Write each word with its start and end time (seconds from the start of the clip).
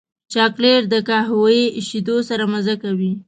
چاکلېټ 0.33 0.83
د 0.89 0.95
قهوې 1.07 1.61
شیدو 1.87 2.17
سره 2.29 2.43
مزه 2.53 2.75
کوي. 2.83 3.11